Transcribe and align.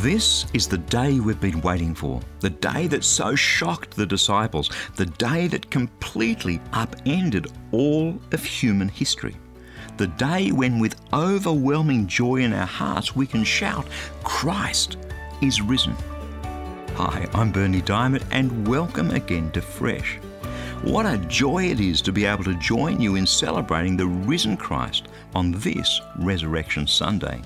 This 0.00 0.46
is 0.54 0.66
the 0.66 0.78
day 0.78 1.20
we've 1.20 1.38
been 1.38 1.60
waiting 1.60 1.94
for. 1.94 2.22
The 2.40 2.48
day 2.48 2.86
that 2.86 3.04
so 3.04 3.34
shocked 3.34 3.94
the 3.94 4.06
disciples. 4.06 4.70
The 4.96 5.04
day 5.04 5.48
that 5.48 5.70
completely 5.70 6.62
upended 6.72 7.48
all 7.72 8.18
of 8.32 8.42
human 8.42 8.88
history. 8.88 9.36
The 9.98 10.06
day 10.06 10.50
when, 10.50 10.78
with 10.78 10.96
overwhelming 11.12 12.06
joy 12.06 12.36
in 12.36 12.54
our 12.54 12.66
hearts, 12.66 13.14
we 13.14 13.26
can 13.26 13.44
shout, 13.44 13.86
Christ 14.24 14.96
is 15.42 15.60
risen. 15.60 15.94
Hi, 16.94 17.28
I'm 17.34 17.52
Berni 17.52 17.82
Dymet, 17.82 18.24
and 18.30 18.66
welcome 18.66 19.10
again 19.10 19.50
to 19.52 19.60
Fresh. 19.60 20.16
What 20.80 21.04
a 21.04 21.18
joy 21.28 21.64
it 21.64 21.80
is 21.80 22.00
to 22.00 22.12
be 22.12 22.24
able 22.24 22.44
to 22.44 22.54
join 22.54 22.98
you 22.98 23.16
in 23.16 23.26
celebrating 23.26 23.98
the 23.98 24.06
risen 24.06 24.56
Christ 24.56 25.08
on 25.34 25.52
this 25.52 26.00
Resurrection 26.18 26.86
Sunday. 26.86 27.42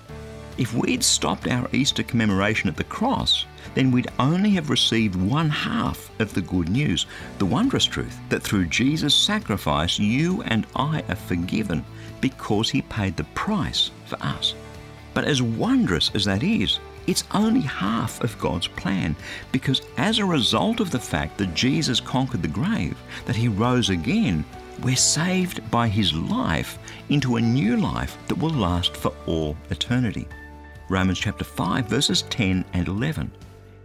If 0.59 0.73
we'd 0.73 1.05
stopped 1.05 1.49
our 1.49 1.69
Easter 1.73 2.03
commemoration 2.03 2.71
at 2.71 2.77
the 2.77 2.85
cross, 2.85 3.45
then 3.75 3.91
we'd 3.91 4.09
only 4.19 4.51
have 4.53 4.71
received 4.71 5.15
one 5.15 5.51
half 5.51 6.11
of 6.19 6.33
the 6.33 6.41
good 6.41 6.71
news 6.71 7.05
the 7.39 7.45
wondrous 7.45 7.85
truth 7.85 8.19
that 8.31 8.43
through 8.43 8.67
Jesus' 8.67 9.15
sacrifice, 9.15 9.99
you 9.99 10.43
and 10.45 10.67
I 10.75 11.05
are 11.11 11.17
forgiven 11.17 11.85
because 12.23 12.71
he 12.71 12.81
paid 12.81 13.19
the 13.19 13.25
price 13.35 13.91
for 14.07 14.17
us. 14.23 14.55
But 15.13 15.27
as 15.27 15.43
wondrous 15.43 16.11
as 16.15 16.25
that 16.25 16.43
is, 16.43 16.79
it's 17.07 17.25
only 17.35 17.61
half 17.61 18.23
of 18.23 18.39
God's 18.39 18.67
plan 18.67 19.15
because 19.53 19.83
as 19.99 20.19
a 20.19 20.25
result 20.25 20.81
of 20.81 20.91
the 20.91 20.99
fact 20.99 21.37
that 21.37 21.55
Jesus 21.55 22.01
conquered 22.01 22.41
the 22.41 22.49
grave, 22.49 22.97
that 23.27 23.37
he 23.37 23.49
rose 23.49 23.91
again, 23.91 24.43
we're 24.83 24.97
saved 24.97 25.71
by 25.71 25.89
his 25.89 26.15
life 26.15 26.79
into 27.11 27.37
a 27.37 27.41
new 27.41 27.77
life 27.77 28.17
that 28.29 28.39
will 28.39 28.51
last 28.51 28.97
for 28.97 29.13
all 29.27 29.55
eternity. 29.71 30.27
Romans 30.89 31.19
chapter 31.19 31.45
5, 31.45 31.87
verses 31.87 32.23
10 32.23 32.65
and 32.73 32.87
11. 32.87 33.33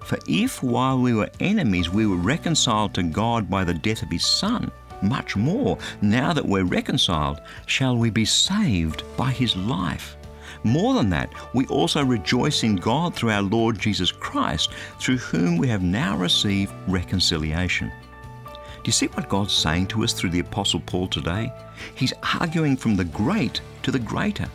For 0.05 0.19
if 0.27 0.61
while 0.61 0.99
we 0.99 1.15
were 1.15 1.29
enemies 1.39 1.89
we 1.89 2.05
were 2.05 2.15
reconciled 2.15 2.93
to 2.93 3.03
God 3.03 3.49
by 3.49 3.63
the 3.63 3.73
death 3.73 4.03
of 4.03 4.11
his 4.11 4.25
Son, 4.25 4.71
much 5.01 5.35
more, 5.35 5.79
now 6.01 6.31
that 6.31 6.45
we're 6.45 6.63
reconciled, 6.63 7.41
shall 7.65 7.97
we 7.97 8.11
be 8.11 8.25
saved 8.25 9.03
by 9.17 9.31
his 9.31 9.55
life. 9.55 10.15
More 10.63 10.93
than 10.93 11.09
that, 11.09 11.33
we 11.55 11.65
also 11.67 12.05
rejoice 12.05 12.61
in 12.61 12.75
God 12.75 13.15
through 13.15 13.31
our 13.31 13.41
Lord 13.41 13.79
Jesus 13.79 14.11
Christ, 14.11 14.71
through 14.99 15.17
whom 15.17 15.57
we 15.57 15.67
have 15.69 15.81
now 15.81 16.15
received 16.15 16.71
reconciliation. 16.87 17.91
Do 18.45 18.87
you 18.87 18.91
see 18.91 19.07
what 19.07 19.29
God's 19.29 19.53
saying 19.53 19.87
to 19.87 20.03
us 20.03 20.13
through 20.13 20.31
the 20.31 20.39
Apostle 20.39 20.81
Paul 20.81 21.07
today? 21.07 21.51
He's 21.95 22.13
arguing 22.39 22.77
from 22.77 22.95
the 22.95 23.05
great 23.05 23.61
to 23.81 23.91
the 23.91 23.99
greater. 23.99 24.47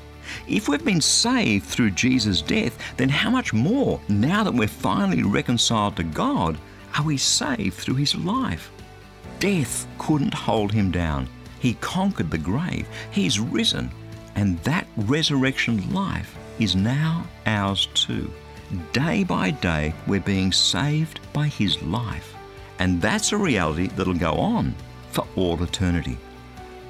If 0.49 0.69
we've 0.69 0.85
been 0.85 1.01
saved 1.01 1.67
through 1.67 1.91
Jesus' 1.93 2.43
death, 2.43 2.79
then 2.97 3.09
how 3.09 3.31
much 3.31 3.53
more, 3.53 4.01
now 4.09 4.45
that 4.45 4.55
we're 4.55 4.69
finally 4.69 5.23
reconciled 5.23 5.97
to 5.97 6.03
God, 6.03 6.59
are 6.97 7.05
we 7.05 7.17
saved 7.17 7.75
through 7.75 7.97
his 7.97 8.15
life? 8.15 8.71
Death 9.39 9.87
couldn't 9.99 10.35
hold 10.35 10.73
him 10.73 10.91
down. 10.91 11.29
He 11.61 11.75
conquered 11.75 12.31
the 12.31 12.39
grave. 12.39 12.89
He's 13.11 13.41
risen. 13.41 13.91
And 14.35 14.59
that 14.61 14.87
resurrection 14.97 15.93
life 15.93 16.37
is 16.59 16.77
now 16.77 17.27
ours 17.47 17.87
too. 17.95 18.31
Day 18.93 19.25
by 19.25 19.51
day, 19.51 19.95
we're 20.07 20.21
being 20.21 20.53
saved 20.53 21.21
by 21.33 21.49
his 21.49 21.83
life. 21.83 22.35
And 22.79 23.01
that's 23.01 23.33
a 23.33 23.37
reality 23.37 23.89
that'll 23.89 24.15
go 24.15 24.35
on 24.35 24.75
for 25.11 25.27
all 25.37 25.63
eternity. 25.63 26.19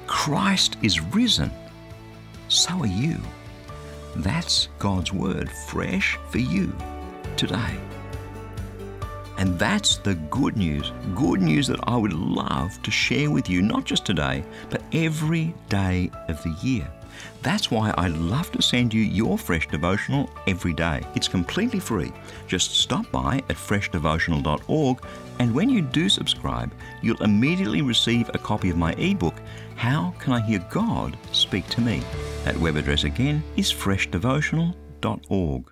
Christ 0.05 0.77
is 0.81 1.01
risen 1.01 1.51
so 2.57 2.79
are 2.79 2.87
you. 2.87 3.17
That's 4.15 4.69
God's 4.79 5.13
Word, 5.13 5.49
fresh 5.67 6.17
for 6.29 6.39
you 6.39 6.75
today. 7.35 7.77
And 9.37 9.59
that's 9.59 9.97
the 9.97 10.15
good 10.15 10.57
news. 10.57 10.91
Good 11.13 11.41
news 11.41 11.67
that 11.67 11.79
I 11.83 11.95
would 11.95 12.13
love 12.13 12.81
to 12.81 12.89
share 12.89 13.29
with 13.29 13.47
you, 13.47 13.61
not 13.61 13.83
just 13.83 14.05
today, 14.05 14.43
but 14.71 14.81
every 14.91 15.53
day 15.69 16.09
of 16.27 16.41
the 16.41 16.55
year. 16.63 16.91
That's 17.43 17.69
why 17.69 17.93
I 17.97 18.07
love 18.07 18.51
to 18.51 18.61
send 18.61 18.93
you 18.93 19.01
your 19.01 19.37
Fresh 19.37 19.67
Devotional 19.67 20.29
every 20.47 20.73
day. 20.73 21.01
It's 21.15 21.27
completely 21.27 21.79
free. 21.79 22.11
Just 22.47 22.75
stop 22.75 23.09
by 23.11 23.37
at 23.49 23.55
freshdevotional.org, 23.55 25.03
and 25.39 25.53
when 25.53 25.69
you 25.69 25.81
do 25.81 26.09
subscribe, 26.09 26.73
you'll 27.03 27.21
immediately 27.21 27.83
receive 27.83 28.29
a 28.33 28.39
copy 28.39 28.71
of 28.71 28.77
my 28.77 28.93
ebook, 28.93 29.35
How 29.75 30.15
Can 30.19 30.33
I 30.33 30.41
Hear 30.41 30.65
God 30.71 31.15
Speak 31.31 31.67
to 31.67 31.81
Me? 31.81 32.01
That 32.47 32.57
web 32.59 32.77
address 32.77 33.03
again 33.03 33.43
is 33.57 33.73
freshdevotional.org. 33.73 35.71